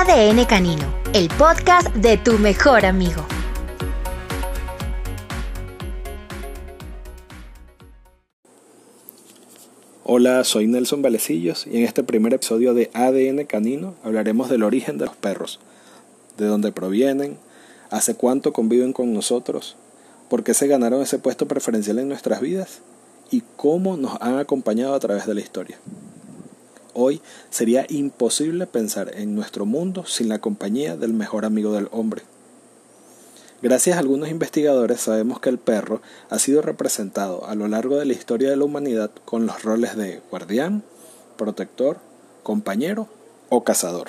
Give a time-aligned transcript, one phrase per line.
[0.00, 3.26] ADN Canino, el podcast de tu mejor amigo.
[10.04, 14.98] Hola, soy Nelson Valecillos y en este primer episodio de ADN Canino hablaremos del origen
[14.98, 15.58] de los perros,
[16.36, 17.36] de dónde provienen,
[17.90, 19.74] hace cuánto conviven con nosotros,
[20.30, 22.82] por qué se ganaron ese puesto preferencial en nuestras vidas
[23.32, 25.76] y cómo nos han acompañado a través de la historia.
[26.94, 27.20] Hoy
[27.50, 32.22] sería imposible pensar en nuestro mundo sin la compañía del mejor amigo del hombre.
[33.60, 38.06] Gracias a algunos investigadores sabemos que el perro ha sido representado a lo largo de
[38.06, 40.84] la historia de la humanidad con los roles de guardián,
[41.36, 41.98] protector,
[42.44, 43.08] compañero
[43.48, 44.08] o cazador.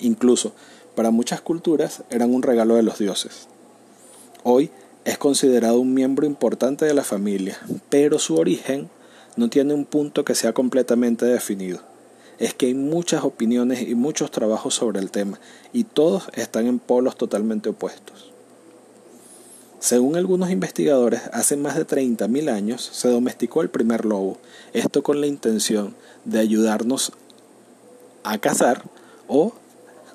[0.00, 0.52] Incluso,
[0.94, 3.46] para muchas culturas eran un regalo de los dioses.
[4.42, 4.70] Hoy
[5.04, 7.58] es considerado un miembro importante de la familia,
[7.88, 8.90] pero su origen
[9.38, 11.78] no tiene un punto que sea completamente definido.
[12.38, 15.38] Es que hay muchas opiniones y muchos trabajos sobre el tema,
[15.72, 18.32] y todos están en polos totalmente opuestos.
[19.78, 24.38] Según algunos investigadores, hace más de 30.000 años se domesticó el primer lobo,
[24.72, 25.94] esto con la intención
[26.24, 27.12] de ayudarnos
[28.24, 28.82] a cazar
[29.28, 29.52] o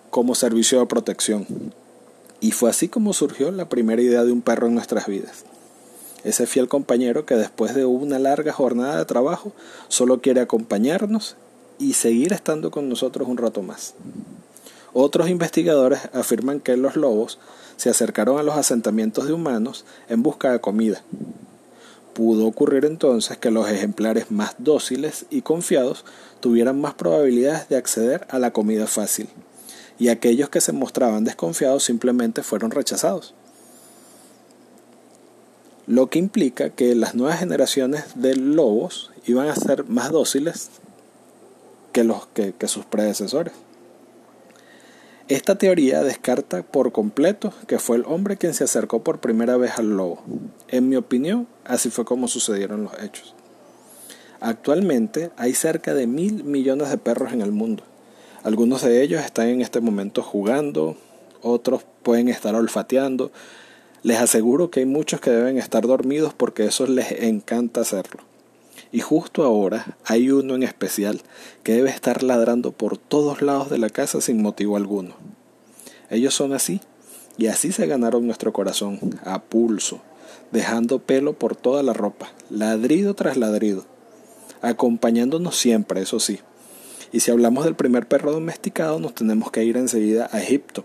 [0.10, 1.48] como servicio de protección.
[2.42, 5.46] Y fue así como surgió la primera idea de un perro en nuestras vidas.
[6.24, 9.52] Ese fiel compañero que después de una larga jornada de trabajo
[9.90, 11.36] solo quiere acompañarnos
[11.80, 13.94] y seguir estando con nosotros un rato más.
[14.94, 17.40] Otros investigadores afirman que los lobos
[17.78, 21.02] se acercaron a los asentamientos de humanos en busca de comida.
[22.14, 26.06] Pudo ocurrir entonces que los ejemplares más dóciles y confiados
[26.40, 29.28] tuvieran más probabilidades de acceder a la comida fácil,
[29.98, 33.34] y aquellos que se mostraban desconfiados simplemente fueron rechazados.
[35.94, 40.72] Lo que implica que las nuevas generaciones de lobos iban a ser más dóciles
[41.92, 43.54] que, los, que, sus predecesores.
[45.28, 49.78] Esta teoría descarta por completo que fue el hombre quien se acercó por primera vez
[49.78, 50.24] al lobo.
[50.68, 53.36] En mi opinión, así fue como sucedieron los hechos.
[54.40, 57.84] Actualmente hay cerca de mil millones de perros en el mundo.
[58.42, 60.98] Algunos de ellos están en este momento jugando,
[61.44, 63.32] otros pueden estar olfateando.
[64.04, 68.22] Les aseguro que hay muchos que deben estar dormidos porque eso les encanta hacerlo.
[68.92, 71.22] Y justo ahora hay uno en especial
[71.64, 75.16] que debe estar ladrando por todos lados de la casa sin motivo alguno.
[76.10, 76.82] Ellos son así,
[77.38, 80.02] y así se ganaron nuestro corazón, a pulso,
[80.52, 83.86] dejando pelo por toda la ropa, ladrido tras ladrido,
[84.62, 86.40] acompañándonos siempre, eso sí.
[87.12, 90.84] Y si hablamos del primer perro domesticado, nos tenemos que ir enseguida a Egipto.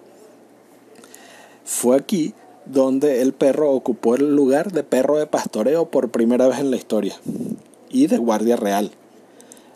[1.65, 2.33] Fue aquí
[2.69, 6.77] donde el perro ocupó el lugar de perro de pastoreo por primera vez en la
[6.77, 7.17] historia
[7.91, 8.91] y de guardia real.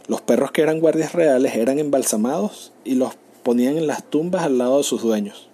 [0.08, 4.58] Los perros que eran guardias reales eran embalsamados y los ponían en las tumbas al
[4.58, 5.48] lado de sus dueños.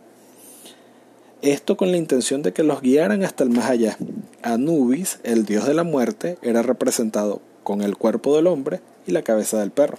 [1.43, 3.97] Esto con la intención de que los guiaran hasta el más allá.
[4.43, 9.23] Anubis, el dios de la muerte, era representado con el cuerpo del hombre y la
[9.23, 9.99] cabeza del perro.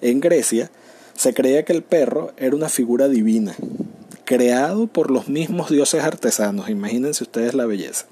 [0.00, 0.70] En Grecia
[1.14, 3.54] se creía que el perro era una figura divina,
[4.30, 8.06] creado por los mismos dioses artesanos, imagínense ustedes la belleza.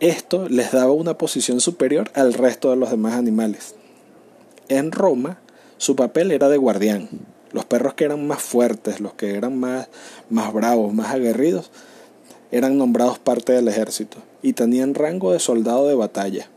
[0.00, 3.74] Esto les daba una posición superior al resto de los demás animales.
[4.70, 5.38] En Roma,
[5.76, 7.10] su papel era de guardián.
[7.52, 9.88] Los perros que eran más fuertes, los que eran más,
[10.30, 11.70] más bravos, más aguerridos,
[12.50, 16.48] eran nombrados parte del ejército y tenían rango de soldado de batalla.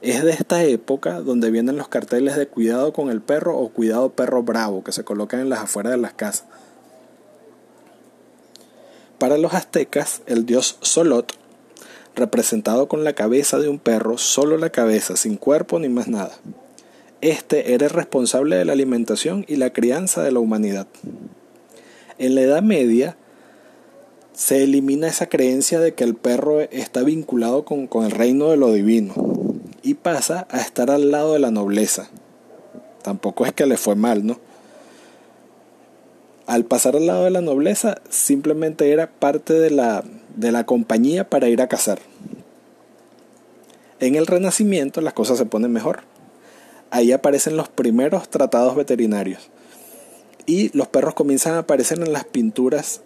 [0.00, 4.12] Es de esta época donde vienen los carteles de cuidado con el perro o cuidado
[4.12, 6.46] perro bravo que se colocan en las afueras de las casas.
[9.18, 11.32] Para los aztecas, el dios Solot
[12.16, 16.32] representado con la cabeza de un perro, solo la cabeza, sin cuerpo ni más nada.
[17.20, 20.86] Este era el responsable de la alimentación y la crianza de la humanidad.
[22.18, 23.16] En la Edad Media
[24.32, 28.56] se elimina esa creencia de que el perro está vinculado con, con el reino de
[28.56, 29.14] lo divino
[29.82, 32.08] y pasa a estar al lado de la nobleza.
[33.02, 34.38] Tampoco es que le fue mal, ¿no?
[36.46, 40.04] Al pasar al lado de la nobleza, simplemente era parte de la,
[40.36, 41.98] de la compañía para ir a cazar.
[43.98, 46.00] En el Renacimiento las cosas se ponen mejor.
[46.90, 49.50] Ahí aparecen los primeros tratados veterinarios.
[50.46, 53.00] Y los perros comienzan a aparecer en las pinturas,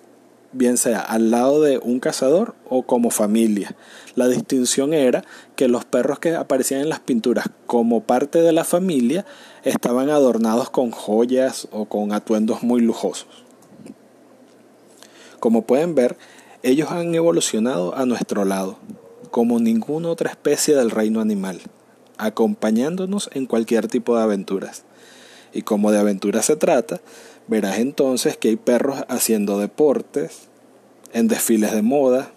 [0.53, 3.77] bien sea al lado de un cazador o como familia.
[4.15, 5.25] La distinción era
[5.57, 9.25] que los perros que aparecían en las pinturas como parte de la familia
[9.63, 13.45] estaban adornados con joyas o con atuendos muy lujosos.
[15.39, 16.17] Como pueden ver,
[16.63, 18.77] ellos han evolucionado a nuestro lado,
[19.31, 21.61] como ninguna otra especie del reino animal,
[22.19, 24.85] acompañándonos en cualquier tipo de aventuras.
[25.53, 27.01] Y como de aventura se trata,
[27.51, 30.49] verás entonces que hay perros haciendo deportes,
[31.13, 32.31] en desfiles de moda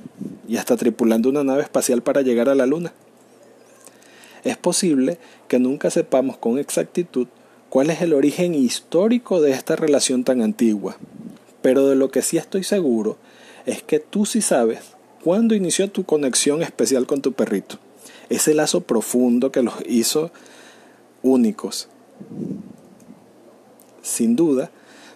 [0.47, 2.93] y hasta tripulando una nave espacial para llegar a la Luna.
[4.43, 7.27] Es posible que nunca sepamos con exactitud
[7.69, 10.97] cuál es el origen histórico de esta relación tan antigua,
[11.61, 13.17] pero de lo que sí estoy seguro
[13.67, 14.79] es que tú sí sabes
[15.23, 17.77] cuándo inició tu conexión especial con tu perrito,
[18.29, 20.31] ese lazo profundo que los hizo
[21.21, 21.87] únicos.
[24.01, 24.71] Sin duda,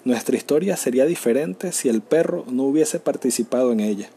[0.07, 4.09] nuestra historia sería diferente si el perro no hubiese participado en ella.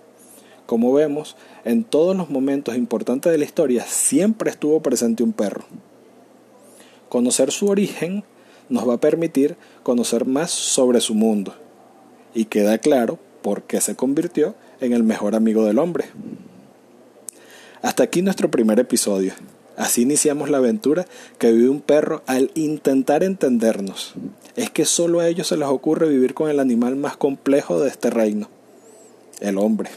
[0.66, 5.64] Como vemos, en todos los momentos importantes de la historia siempre estuvo presente un perro.
[7.08, 8.22] Conocer su origen
[8.68, 11.54] nos va a permitir conocer más sobre su mundo
[12.34, 16.04] y queda claro por qué se convirtió en el mejor amigo del hombre.
[17.82, 19.32] Hasta aquí nuestro primer episodio.
[19.76, 21.06] Así iniciamos la aventura
[21.38, 24.14] que vive un perro al intentar entendernos.
[24.56, 27.88] Es que solo a ellos se les ocurre vivir con el animal más complejo de
[27.88, 28.48] este reino,
[29.40, 29.90] el hombre.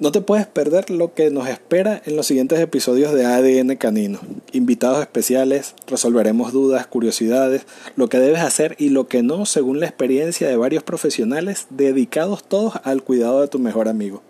[0.00, 4.18] No te puedes perder lo que nos espera en los siguientes episodios de ADN Canino.
[4.50, 7.66] Invitados especiales, resolveremos dudas, curiosidades,
[7.96, 12.42] lo que debes hacer y lo que no según la experiencia de varios profesionales dedicados
[12.42, 14.22] todos al cuidado de tu mejor amigo.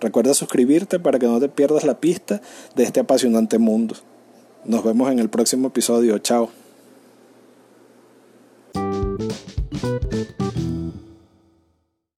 [0.00, 2.40] Recuerda suscribirte para que no te pierdas la pista
[2.74, 3.96] de este apasionante mundo.
[4.64, 6.18] Nos vemos en el próximo episodio.
[6.18, 6.50] Chao.